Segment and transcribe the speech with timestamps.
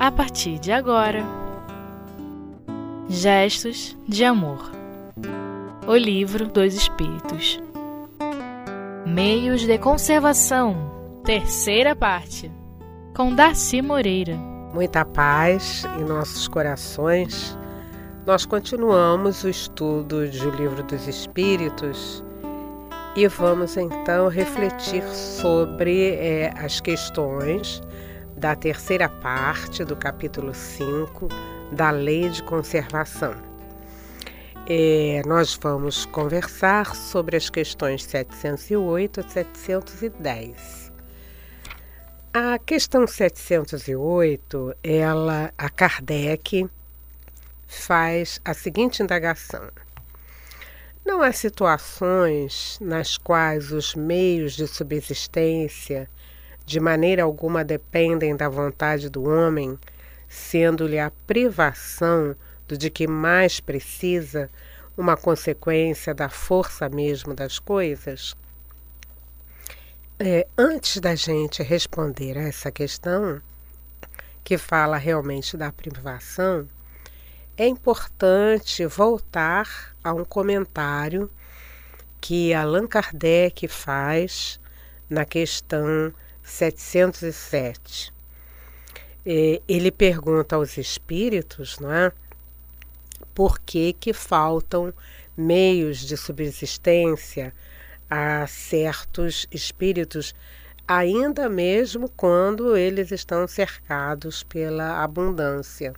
[0.00, 1.22] a partir de agora.
[3.06, 4.72] Gestos de Amor.
[5.86, 7.60] O Livro dos Espíritos.
[9.04, 10.74] Meios de Conservação.
[11.22, 12.50] Terceira parte.
[13.14, 14.36] Com Darcy Moreira.
[14.72, 17.58] Muita paz em nossos corações.
[18.24, 22.24] Nós continuamos o estudo do Livro dos Espíritos
[23.14, 27.82] e vamos então refletir sobre é, as questões
[28.40, 31.28] da terceira parte do capítulo 5
[31.72, 33.34] da Lei de Conservação.
[34.66, 40.90] É, nós vamos conversar sobre as questões 708 a 710.
[42.32, 46.66] A questão 708, ela, a Kardec
[47.66, 49.68] faz a seguinte indagação.
[51.04, 56.08] Não há situações nas quais os meios de subsistência
[56.70, 59.76] de maneira alguma dependem da vontade do homem,
[60.28, 62.36] sendo-lhe a privação
[62.68, 64.48] do de que mais precisa
[64.96, 68.36] uma consequência da força mesmo das coisas?
[70.16, 73.42] É, antes da gente responder a essa questão,
[74.44, 76.68] que fala realmente da privação,
[77.56, 81.28] é importante voltar a um comentário
[82.20, 84.60] que Allan Kardec faz
[85.08, 86.14] na questão
[86.50, 88.12] 707.
[89.24, 92.12] Ele pergunta aos espíritos, não é?
[93.34, 94.92] Por que, que faltam
[95.36, 97.54] meios de subsistência
[98.08, 100.34] a certos espíritos,
[100.86, 105.94] ainda mesmo quando eles estão cercados pela abundância.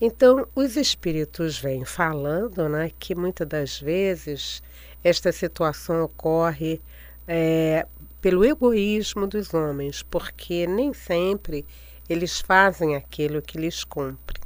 [0.00, 4.62] Então, os espíritos vêm falando né, que muitas das vezes
[5.02, 6.80] esta situação ocorre
[7.26, 7.86] é,
[8.22, 11.66] pelo egoísmo dos homens, porque nem sempre
[12.08, 14.40] eles fazem aquilo que lhes cumpre.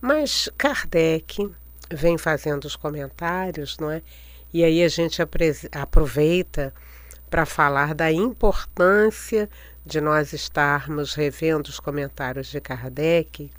[0.00, 1.48] Mas Kardec
[1.90, 4.02] vem fazendo os comentários, não é?
[4.52, 5.22] E aí a gente
[5.72, 6.74] aproveita
[7.30, 9.48] para falar da importância
[9.86, 13.50] de nós estarmos revendo os comentários de Kardec.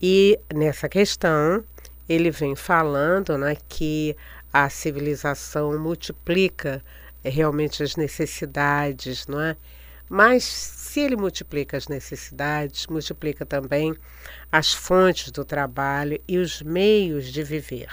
[0.00, 1.64] E nessa questão,
[2.08, 4.16] ele vem falando né, que
[4.52, 6.82] a civilização multiplica
[7.30, 9.56] realmente as necessidades, não é?
[10.08, 13.94] Mas se ele multiplica as necessidades, multiplica também
[14.50, 17.88] as fontes do trabalho e os meios de viver.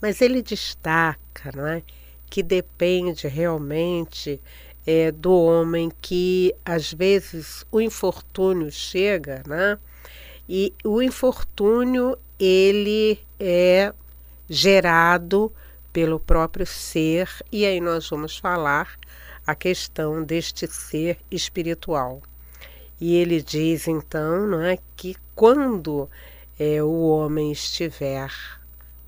[0.00, 1.82] Mas ele destaca não é,
[2.30, 4.40] que depende realmente
[4.86, 9.78] é, do homem que às vezes o infortúnio chega, né?
[10.48, 13.92] E o infortúnio ele é
[14.48, 15.52] gerado
[15.92, 18.98] pelo próprio ser, e aí nós vamos falar
[19.46, 22.22] a questão deste ser espiritual.
[23.00, 26.08] E ele diz então não é, que quando
[26.58, 28.30] é, o homem estiver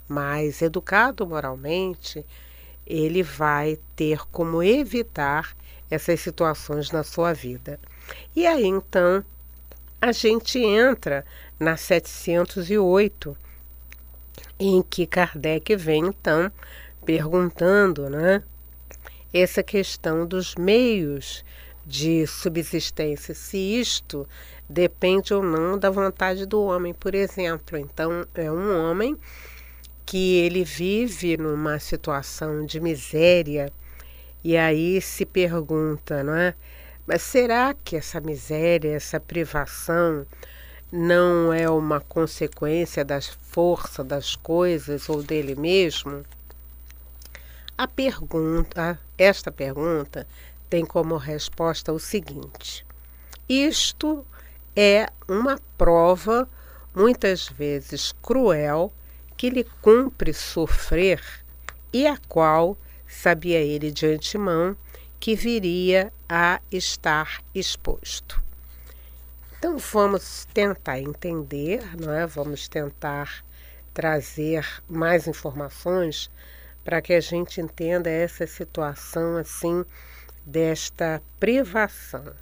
[0.08, 2.24] mais educado moralmente,
[2.86, 5.56] ele vai ter como evitar
[5.90, 7.78] essas situações na sua vida.
[8.34, 9.24] E aí então
[10.00, 11.24] a gente entra
[11.58, 13.36] na 708,
[14.58, 16.50] em que Kardec vem então
[17.04, 18.42] perguntando, né,
[19.32, 21.44] essa questão dos meios
[21.86, 24.26] de subsistência, se isto
[24.68, 27.76] depende ou não da vontade do homem, por exemplo.
[27.76, 29.16] Então, é um homem
[30.06, 33.72] que ele vive numa situação de miséria
[34.42, 36.54] e aí se pergunta, não é?
[37.06, 40.26] Mas será que essa miséria, essa privação
[40.96, 46.24] não é uma consequência das forças das coisas ou dele mesmo?
[47.76, 50.24] A pergunta, esta pergunta
[50.70, 52.86] tem como resposta o seguinte:
[53.48, 54.24] isto
[54.76, 56.48] é uma prova
[56.94, 58.92] muitas vezes cruel
[59.36, 61.20] que lhe cumpre sofrer
[61.92, 62.78] e a qual
[63.08, 64.76] sabia ele de antemão
[65.18, 68.43] que viria a estar exposto.
[69.64, 72.26] Então vamos tentar entender, não é?
[72.26, 73.42] Vamos tentar
[73.94, 76.30] trazer mais informações
[76.84, 79.82] para que a gente entenda essa situação assim
[80.44, 82.34] desta privação.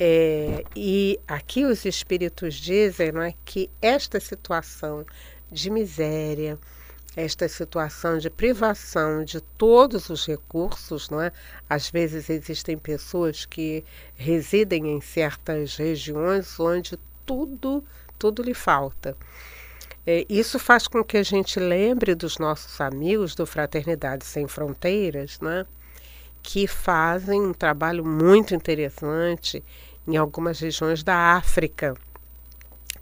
[0.00, 5.04] É, e aqui os espíritos dizem não é, que esta situação
[5.50, 6.58] de miséria,
[7.14, 11.32] esta situação de privação de todos os recursos, não é?
[11.68, 17.84] Às vezes existem pessoas que residem em certas regiões onde tudo,
[18.18, 19.16] tudo lhe falta.
[20.06, 25.38] É, isso faz com que a gente lembre dos nossos amigos do Fraternidade Sem Fronteiras,
[25.40, 25.66] né?
[26.42, 29.62] que fazem um trabalho muito interessante
[30.06, 31.94] em algumas regiões da África.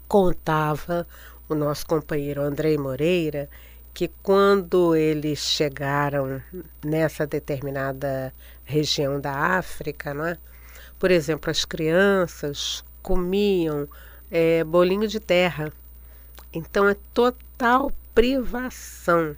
[0.07, 1.07] Contava
[1.49, 3.49] o nosso companheiro Andrei Moreira
[3.93, 6.41] que quando eles chegaram
[6.83, 8.33] nessa determinada
[8.63, 10.37] região da África, é?
[10.97, 13.87] por exemplo, as crianças comiam
[14.29, 15.71] é, bolinho de terra.
[16.53, 19.35] Então é total privação.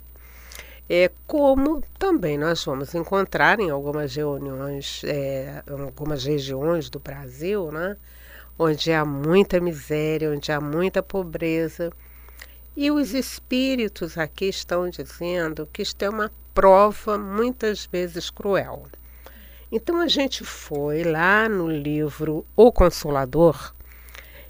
[0.89, 7.71] É como também nós vamos encontrar em algumas reuniões, é, em algumas regiões do Brasil,
[7.71, 7.97] né?
[8.57, 11.91] onde há muita miséria, onde há muita pobreza.
[12.75, 18.87] E os espíritos aqui estão dizendo que isto é uma prova muitas vezes cruel.
[19.71, 23.75] Então a gente foi lá no livro O Consolador,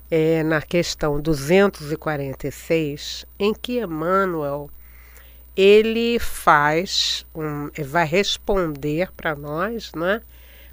[0.09, 4.69] é, na questão 246, em que Emmanuel
[5.55, 10.19] ele faz, um, vai responder para nós, né?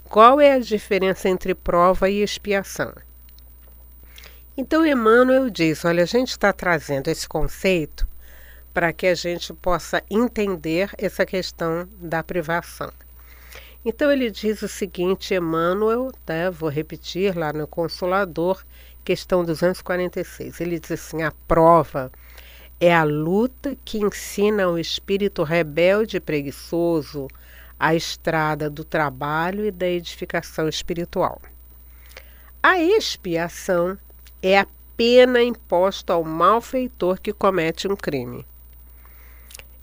[0.04, 2.94] Qual é a diferença entre prova e expiação?
[4.60, 8.06] Então Emmanuel diz: olha, a gente está trazendo esse conceito
[8.74, 12.92] para que a gente possa entender essa questão da privação.
[13.82, 18.62] Então ele diz o seguinte, Emmanuel, né, vou repetir lá no Consolador,
[19.02, 20.60] questão 246.
[20.60, 22.12] Ele diz assim: a prova
[22.78, 27.28] é a luta que ensina ao espírito rebelde e preguiçoso
[27.78, 31.40] a estrada do trabalho e da edificação espiritual.
[32.62, 33.98] A expiação
[34.42, 34.66] é a
[34.96, 38.46] pena imposta ao malfeitor que comete um crime.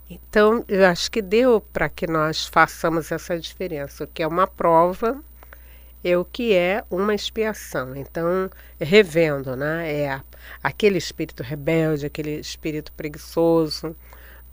[0.10, 4.04] Então, eu acho que deu para que nós façamos essa diferença.
[4.04, 5.22] O que é uma prova
[6.04, 7.96] é o que é uma expiação.
[7.96, 8.50] Então,
[8.80, 9.92] revendo, né?
[9.92, 10.22] É
[10.64, 13.96] aquele espírito rebelde, aquele espírito preguiçoso,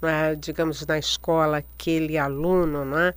[0.02, 0.34] né?
[0.34, 3.14] digamos, na escola, aquele aluno, né?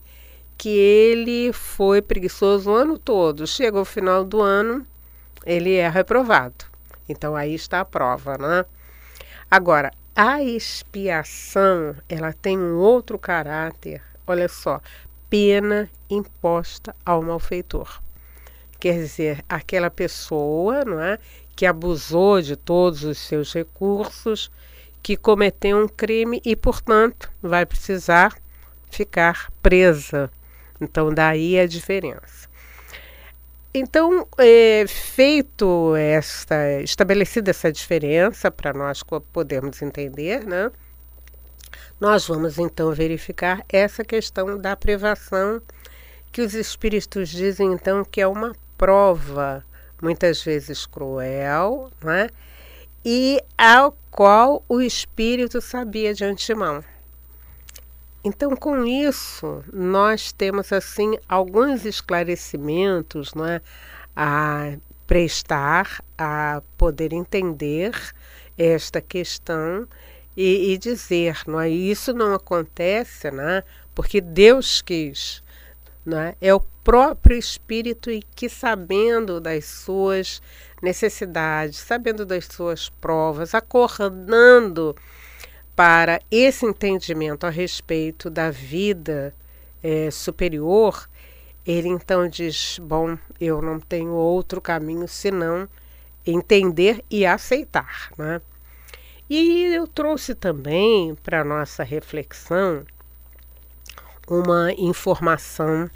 [0.58, 3.46] que ele foi preguiçoso o ano todo.
[3.46, 4.86] Chega ao final do ano,
[5.46, 6.66] ele é reprovado.
[7.08, 8.66] Então aí está a prova, né?
[9.50, 14.02] Agora, a expiação, ela tem um outro caráter.
[14.26, 14.82] Olha só,
[15.30, 18.02] pena imposta ao malfeitor.
[18.80, 21.18] Quer dizer, aquela pessoa, não é,
[21.56, 24.52] que abusou de todos os seus recursos,
[25.02, 28.36] que cometeu um crime e, portanto, vai precisar
[28.92, 30.30] ficar presa.
[30.80, 32.47] Então, daí a diferença.
[33.80, 40.72] Então, é, feito esta, estabelecida essa diferença para nós podermos entender, né?
[42.00, 45.62] Nós vamos então verificar essa questão da privação
[46.32, 49.64] que os espíritos dizem então que é uma prova
[50.02, 52.30] muitas vezes cruel, né?
[53.06, 56.84] E ao qual o espírito sabia de antemão.
[58.28, 63.62] Então, com isso, nós temos assim alguns esclarecimentos é,
[64.14, 64.76] a
[65.08, 67.94] prestar, a poder entender
[68.58, 69.88] esta questão
[70.36, 71.70] e, e dizer, não é?
[71.70, 73.64] Isso não acontece, né?
[73.96, 75.42] Porque Deus quis,
[76.06, 76.36] não é?
[76.42, 80.42] É o próprio Espírito e que sabendo das suas
[80.82, 84.94] necessidades, sabendo das suas provas, acordando
[85.78, 89.32] para esse entendimento a respeito da vida
[89.84, 91.08] é, superior,
[91.64, 95.70] ele então diz: Bom, eu não tenho outro caminho senão
[96.26, 98.10] entender e aceitar.
[98.18, 98.42] Né?
[99.30, 102.84] E eu trouxe também para nossa reflexão
[104.28, 105.88] uma informação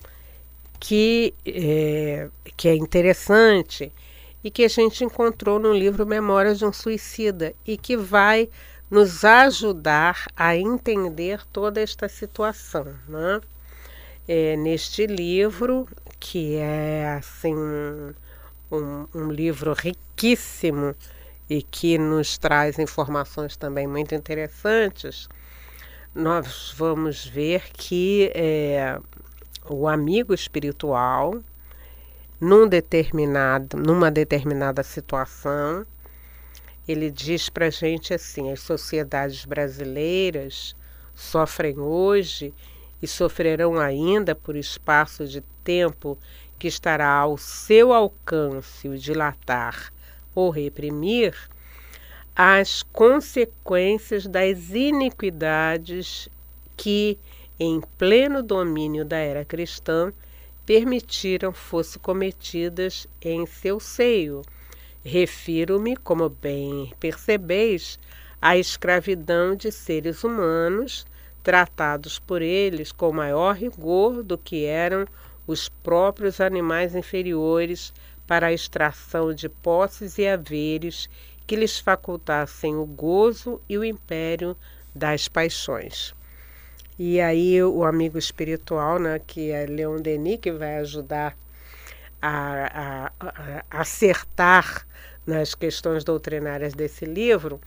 [0.80, 3.92] que é, que é interessante
[4.44, 8.48] e que a gente encontrou no livro Memórias de um Suicida e que vai
[8.92, 12.94] nos ajudar a entender toda esta situação.
[13.08, 13.40] Né?
[14.28, 15.88] É, neste livro,
[16.20, 17.56] que é assim
[18.70, 20.94] um, um livro riquíssimo
[21.50, 25.30] e que nos traz informações também muito interessantes,
[26.14, 29.00] nós vamos ver que é,
[29.70, 31.42] o amigo espiritual,
[32.42, 35.86] num determinado, numa determinada situação,
[36.88, 40.76] ele diz para a gente assim: as sociedades brasileiras
[41.14, 42.54] sofrem hoje
[43.02, 46.18] e sofrerão ainda por espaço de tempo
[46.58, 49.92] que estará ao seu alcance o dilatar
[50.34, 51.36] ou reprimir
[52.36, 56.30] as consequências das iniquidades
[56.78, 57.18] que,
[57.60, 60.14] em pleno domínio da era cristã,
[60.66, 64.42] permitiram fossem cometidas em seu seio
[65.04, 68.00] Refiro-me, como bem percebeis,
[68.40, 71.08] à escravidão de seres humanos,
[71.42, 75.08] tratados por eles com maior rigor do que eram
[75.48, 77.92] os próprios animais inferiores
[78.28, 81.10] para a extração de posses e haveres
[81.48, 84.56] que lhes facultassem o gozo e o império
[84.94, 86.14] das paixões.
[86.98, 91.36] E aí o amigo espiritual, né, que é Leon Denis, que vai ajudar
[92.22, 94.86] a, a, a acertar
[95.26, 97.60] nas questões doutrinárias desse livro,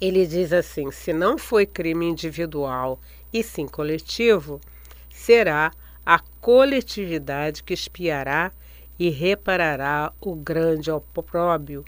[0.00, 3.00] ele diz assim: se não foi crime individual
[3.32, 4.60] e sim coletivo,
[5.08, 5.70] será
[6.04, 8.52] a coletividade que espiará
[8.98, 11.84] e reparará o grande opróbio,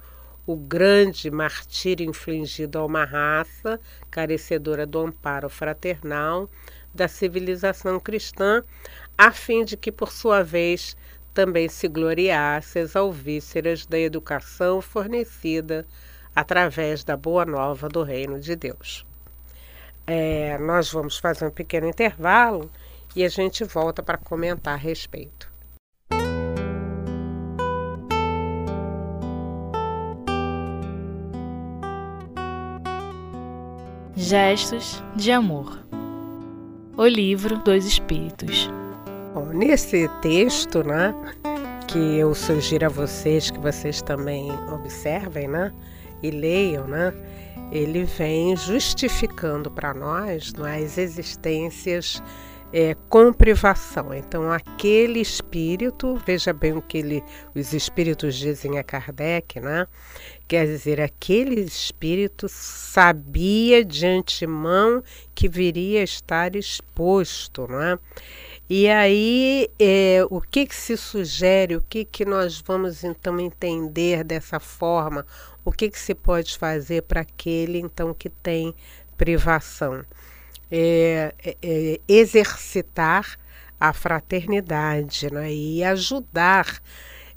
[0.46, 3.80] o grande martírio infligido a uma raça
[4.10, 6.48] carecedora do amparo fraternal
[6.94, 8.62] da civilização cristã,
[9.18, 10.96] a fim de que, por sua vez,
[11.34, 15.84] também se gloriasse as alvíceras da educação fornecida
[16.34, 19.04] através da boa nova do reino de Deus.
[20.06, 22.70] É, nós vamos fazer um pequeno intervalo
[23.16, 25.52] e a gente volta para comentar a respeito.
[34.16, 35.84] Gestos de Amor
[36.96, 38.70] O Livro dos Espíritos
[39.34, 41.12] Bom, nesse texto, né,
[41.88, 45.72] que eu sugiro a vocês que vocês também observem, né,
[46.22, 47.12] e leiam, né,
[47.72, 52.22] ele vem justificando para nós não é, as existências
[52.72, 54.14] é, com privação.
[54.14, 57.24] Então, aquele espírito, veja bem o que ele,
[57.54, 59.86] os espíritos dizem a Kardec, né?
[60.48, 65.02] Quer dizer, aquele espírito sabia de antemão
[65.34, 67.98] que viria a estar exposto, não é?
[68.68, 74.24] E aí, é, o que, que se sugere, o que, que nós vamos então entender
[74.24, 75.26] dessa forma,
[75.64, 78.74] o que, que se pode fazer para aquele então que tem
[79.16, 80.04] privação?
[80.76, 83.38] é, é, é, exercitar
[83.78, 85.52] a fraternidade né?
[85.52, 86.80] e ajudar.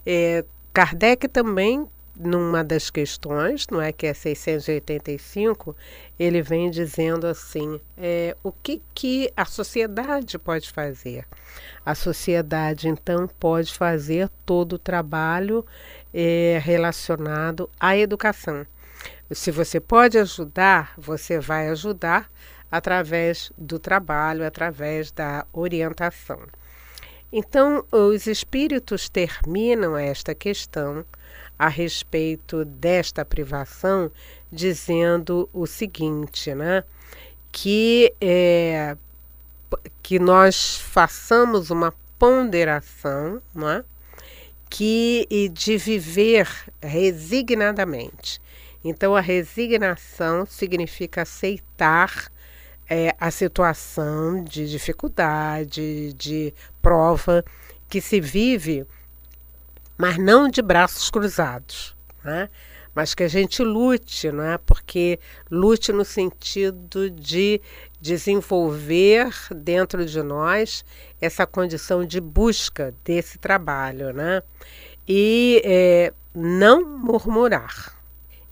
[0.05, 0.43] É,
[0.73, 1.87] Kardec também,
[2.19, 5.75] numa das questões, não é que é 685,
[6.17, 11.25] ele vem dizendo assim: é, o que, que a sociedade pode fazer?
[11.85, 15.65] A sociedade, então, pode fazer todo o trabalho
[16.13, 18.65] é, relacionado à educação.
[19.31, 22.31] Se você pode ajudar, você vai ajudar
[22.71, 26.39] através do trabalho, através da orientação.
[27.31, 31.05] Então, os espíritos terminam esta questão
[31.57, 34.11] a respeito desta privação
[34.51, 36.83] dizendo o seguinte, né?
[37.51, 38.95] Que, é,
[40.03, 43.83] que nós façamos uma ponderação, né?
[44.69, 46.47] Que de viver
[46.81, 48.41] resignadamente.
[48.83, 52.31] Então, a resignação significa aceitar
[52.89, 57.43] é, a situação de dificuldade, de prova
[57.89, 58.85] que se vive,
[59.97, 62.49] mas não de braços cruzados, né?
[62.93, 64.57] mas que a gente lute, não é?
[64.57, 65.19] Porque
[65.51, 67.61] lute no sentido de
[68.01, 70.83] desenvolver dentro de nós
[71.21, 74.41] essa condição de busca desse trabalho, né?
[75.07, 77.97] E é, não murmurar,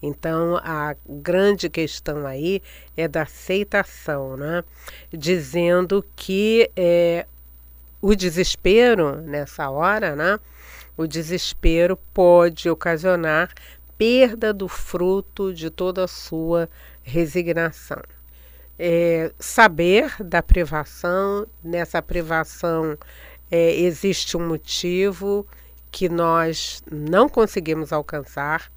[0.06, 2.62] então, a grande questão aí
[2.96, 4.64] é da aceitação, né?
[5.12, 7.26] dizendo que é,
[8.00, 10.40] o desespero nessa hora, né?
[10.98, 13.54] O desespero pode ocasionar
[13.98, 16.70] perda do fruto de toda a sua
[17.04, 18.02] resignação.
[18.78, 22.98] É, saber da privação, nessa privação
[23.50, 25.48] é, existe um motivo
[25.92, 28.70] que nós não conseguimos alcançar,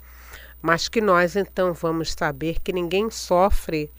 [0.63, 3.91] mas que nós então vamos saber que ninguém sofre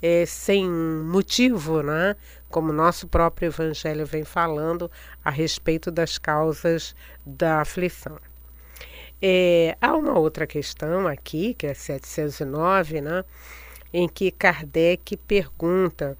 [0.00, 2.14] é, sem motivo, né?
[2.48, 4.90] Como nosso próprio Evangelho vem falando
[5.24, 8.18] a respeito das causas da aflição.
[9.20, 13.24] É, há uma outra questão aqui, que é 709, né?
[13.92, 16.16] em que Kardec pergunta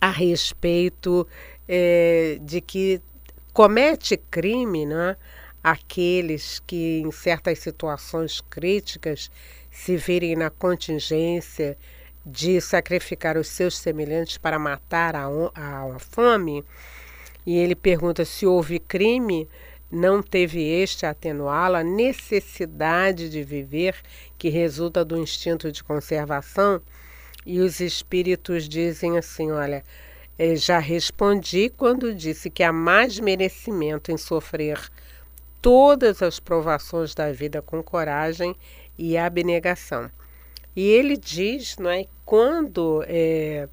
[0.00, 1.26] a respeito
[1.66, 3.00] é, de que
[3.52, 5.16] comete crime né,
[5.62, 9.30] aqueles que, em certas situações críticas,
[9.70, 11.76] se virem na contingência
[12.26, 16.64] de sacrificar os seus semelhantes para matar a, a, a fome,
[17.46, 19.48] e ele pergunta se houve crime,
[19.88, 23.94] não teve este a atenuá-lo a necessidade de viver
[24.36, 26.82] que resulta do instinto de conservação?
[27.46, 29.84] E os espíritos dizem assim: olha,
[30.36, 34.80] eh, já respondi quando disse que há mais merecimento em sofrer
[35.62, 38.56] todas as provações da vida com coragem
[38.98, 40.10] e abnegação.
[40.76, 43.66] E ele diz, não é, quando é,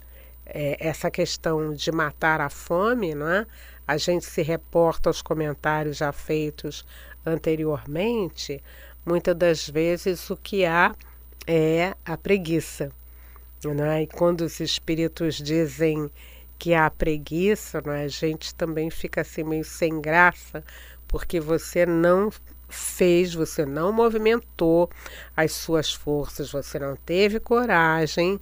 [0.45, 3.45] é, essa questão de matar a fome, não é,
[3.85, 6.85] a gente se reporta aos comentários já feitos
[7.25, 8.63] anteriormente,
[9.05, 10.95] muitas das vezes o que há
[11.45, 12.89] é a preguiça.
[13.65, 14.03] Né?
[14.03, 16.09] E quando os espíritos dizem
[16.57, 20.63] que há preguiça, né, a gente também fica assim meio sem graça,
[21.07, 22.31] porque você não
[22.73, 24.89] fez, você não movimentou
[25.35, 28.39] as suas forças, você não teve coragem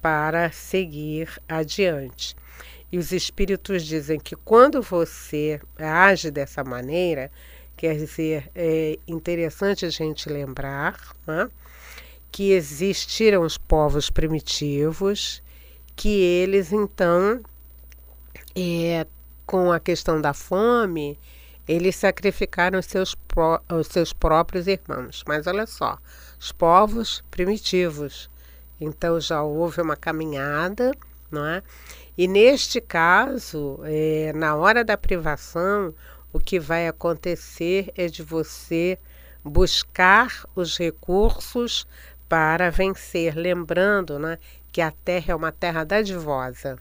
[0.00, 2.36] para seguir adiante.
[2.90, 7.30] E os espíritos dizem que quando você age dessa maneira,
[7.76, 11.48] quer dizer, é interessante a gente lembrar né,
[12.30, 15.42] que existiram os povos primitivos,
[15.96, 17.40] que eles então,
[18.54, 19.06] é,
[19.46, 21.18] com a questão da fome,
[21.66, 25.22] eles sacrificaram os seus, pró os seus próprios irmãos.
[25.26, 25.98] Mas olha só,
[26.38, 28.30] os povos primitivos.
[28.80, 30.92] Então já houve uma caminhada,
[31.30, 31.62] não é?
[32.18, 35.94] E neste caso, é, na hora da privação,
[36.32, 38.98] o que vai acontecer é de você
[39.44, 41.86] buscar os recursos
[42.28, 44.38] para vencer, lembrando né,
[44.70, 46.78] que a terra é uma terra dadivosa.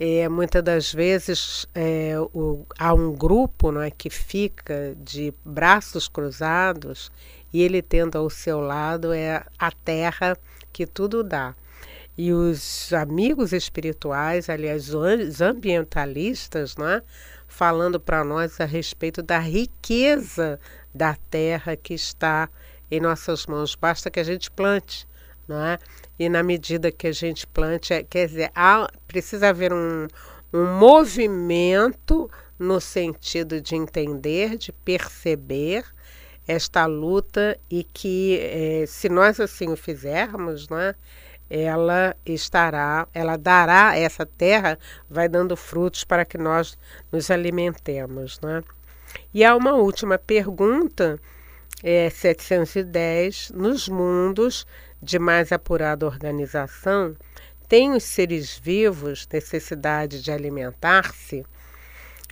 [0.00, 7.10] É, muitas das vezes é, o, há um grupo né, que fica de braços cruzados
[7.52, 10.38] e ele tendo ao seu lado é a terra
[10.72, 11.54] que tudo dá.
[12.16, 17.02] E os amigos espirituais, aliás, os ambientalistas, né,
[17.48, 20.60] falando para nós a respeito da riqueza
[20.94, 22.48] da terra que está
[22.88, 23.74] em nossas mãos.
[23.74, 25.07] Basta que a gente plante,
[25.48, 25.78] não é?
[26.18, 30.06] E na medida que a gente plante, é, quer dizer, há, precisa haver um,
[30.52, 35.84] um movimento no sentido de entender, de perceber
[36.46, 40.94] esta luta e que, eh, se nós assim o fizermos, né,
[41.50, 44.78] ela estará, ela dará, essa terra
[45.08, 46.76] vai dando frutos para que nós
[47.10, 48.40] nos alimentemos.
[48.40, 48.62] Né?
[49.32, 51.18] E há uma última pergunta,
[51.82, 54.66] é 710, nos mundos
[55.02, 57.16] de mais apurada organização,
[57.68, 61.44] têm os seres vivos necessidade de alimentar-se?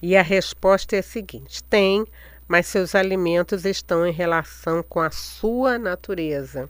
[0.03, 2.05] E a resposta é a seguinte: tem,
[2.47, 6.69] mas seus alimentos estão em relação com a sua natureza.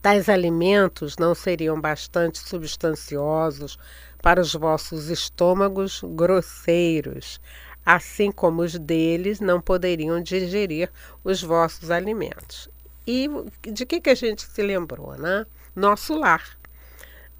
[0.00, 3.78] Tais alimentos não seriam bastante substanciosos
[4.22, 7.40] para os vossos estômagos grosseiros,
[7.84, 10.90] assim como os deles não poderiam digerir
[11.24, 12.70] os vossos alimentos.
[13.10, 13.26] E
[13.62, 15.46] de que, que a gente se lembrou, né?
[15.74, 16.58] Nosso lar.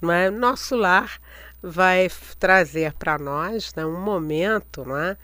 [0.01, 0.31] Né?
[0.31, 1.21] Nosso lar
[1.63, 5.19] vai trazer para nós né, um momento, né,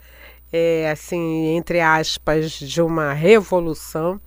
[0.52, 4.20] é, assim, entre aspas, de uma revolução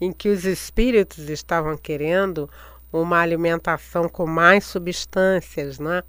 [0.00, 2.48] em que os espíritos estavam querendo
[2.92, 6.04] uma alimentação com mais substâncias, né?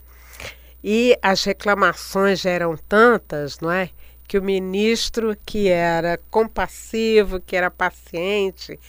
[0.84, 3.90] E as reclamações eram tantas, não é?
[4.28, 8.80] Que o ministro, que era compassivo, que era paciente,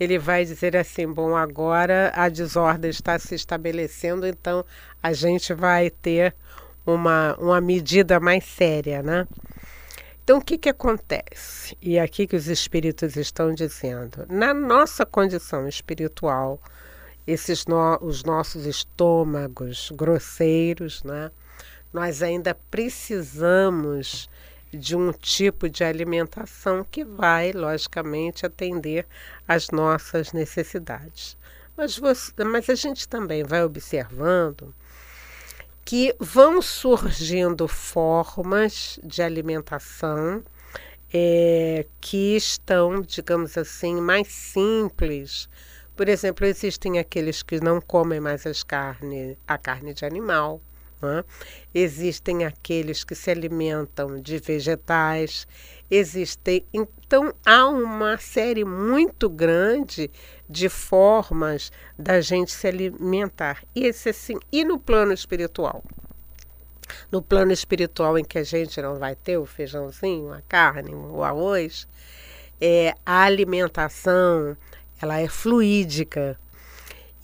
[0.00, 4.64] ele vai dizer assim: bom, agora a desordem está se estabelecendo, então
[5.02, 6.34] a gente vai ter
[6.86, 9.28] uma, uma medida mais séria, né?
[10.24, 11.76] Então, o que, que acontece?
[11.82, 16.60] E aqui que os espíritos estão dizendo, na nossa condição espiritual,
[17.26, 21.30] esses no, os nossos estômagos grosseiros, né?
[21.92, 24.28] nós ainda precisamos
[24.72, 29.06] de um tipo de alimentação que vai, logicamente, atender
[29.46, 31.36] às nossas necessidades.
[31.76, 34.74] Mas, você, mas a gente também vai observando
[35.84, 40.42] que vão surgindo formas de alimentação
[41.12, 45.48] é, que estão, digamos assim, mais simples.
[45.96, 50.60] Por exemplo, existem aqueles que não comem mais as carne, a carne de animal.
[51.02, 51.24] Né?
[51.74, 55.46] Existem aqueles que se alimentam de vegetais.
[55.90, 56.64] Existem.
[56.72, 60.10] Então, há uma série muito grande
[60.48, 63.62] de formas da gente se alimentar.
[63.74, 65.82] E, esse, assim, e no plano espiritual?
[67.10, 71.22] No plano espiritual em que a gente não vai ter o feijãozinho, a carne, o
[71.22, 71.88] arroz,
[72.60, 74.56] é, a alimentação
[75.00, 76.38] ela é fluídica.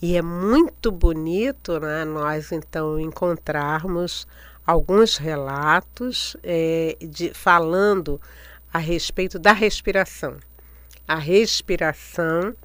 [0.01, 4.27] E é muito bonito né, nós então encontrarmos
[4.65, 8.21] alguns relatos é, de, falando
[8.71, 10.37] a respeito da respiração.
[11.07, 12.55] A respiração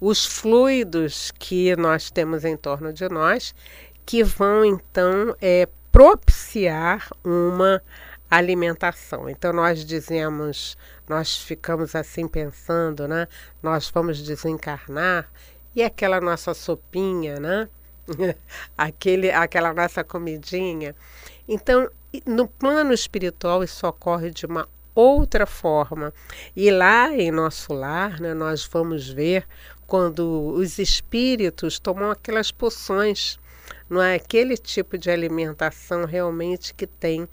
[0.00, 3.54] os fluidos que nós temos em torno de nós,
[4.04, 7.82] que vão então é, propiciar uma
[8.30, 9.28] alimentação.
[9.28, 10.76] Então nós dizemos,
[11.08, 13.26] nós ficamos assim pensando, né?
[13.62, 15.28] Nós vamos desencarnar
[15.78, 17.68] e aquela nossa sopinha, né?
[18.76, 20.92] Aquele, aquela nossa comidinha.
[21.46, 21.88] Então,
[22.26, 26.12] no plano espiritual, isso ocorre de uma outra forma.
[26.56, 29.46] E lá em nosso lar, né, nós vamos ver
[29.86, 33.38] quando os espíritos tomam aquelas poções,
[33.88, 37.28] não é aquele tipo de alimentação realmente que tem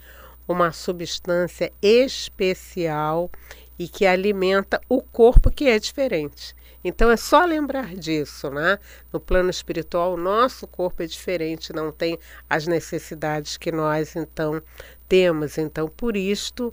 [0.48, 3.32] uma substância especial
[3.80, 6.56] e que alimenta o corpo que é diferente.
[6.88, 8.78] Então é só lembrar disso, né?
[9.12, 14.62] No plano espiritual, o nosso corpo é diferente, não tem as necessidades que nós então
[15.10, 15.58] temos.
[15.58, 16.72] Então, por isto,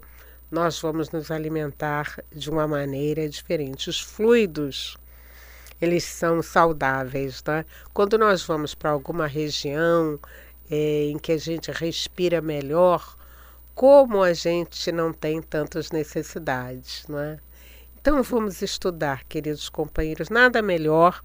[0.51, 3.89] nós vamos nos alimentar de uma maneira diferente.
[3.89, 4.99] Os fluidos,
[5.81, 7.65] eles são saudáveis, né?
[7.95, 10.21] Quando nós vamos para alguma região
[10.71, 13.17] é, em que a gente respira melhor,
[13.75, 17.39] como a gente não tem tantas necessidades, não é?
[18.03, 21.23] Então vamos estudar, queridos companheiros, nada melhor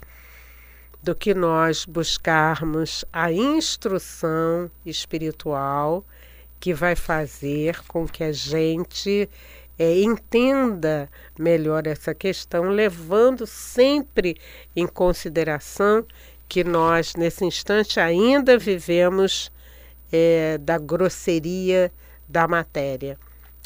[1.01, 6.05] do que nós buscarmos a instrução espiritual
[6.59, 9.27] que vai fazer com que a gente
[9.79, 11.09] é, entenda
[11.39, 14.37] melhor essa questão, levando sempre
[14.75, 16.05] em consideração
[16.47, 19.51] que nós, nesse instante, ainda vivemos
[20.11, 21.91] é, da grosseria
[22.29, 23.17] da matéria.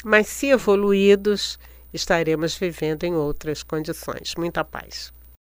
[0.02, 1.58] Mas se evoluídos,
[1.92, 4.34] estaremos vivendo em outras condições.
[4.36, 5.12] Muita paz.